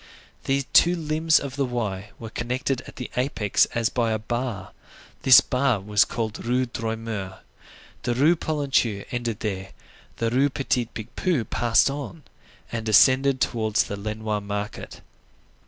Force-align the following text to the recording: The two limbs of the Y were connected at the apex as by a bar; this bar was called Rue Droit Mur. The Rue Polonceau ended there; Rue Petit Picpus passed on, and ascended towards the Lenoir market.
The 0.45 0.63
two 0.73 0.95
limbs 0.95 1.39
of 1.39 1.57
the 1.57 1.65
Y 1.65 2.09
were 2.17 2.31
connected 2.31 2.81
at 2.87 2.95
the 2.95 3.11
apex 3.15 3.65
as 3.75 3.89
by 3.89 4.09
a 4.11 4.17
bar; 4.17 4.71
this 5.21 5.41
bar 5.41 5.79
was 5.79 6.05
called 6.05 6.43
Rue 6.43 6.65
Droit 6.65 6.97
Mur. 6.97 7.41
The 8.01 8.15
Rue 8.15 8.35
Polonceau 8.35 9.05
ended 9.11 9.41
there; 9.41 9.73
Rue 10.19 10.49
Petit 10.49 10.85
Picpus 10.87 11.45
passed 11.51 11.91
on, 11.91 12.23
and 12.71 12.89
ascended 12.89 13.39
towards 13.39 13.83
the 13.83 13.95
Lenoir 13.95 14.41
market. 14.41 15.01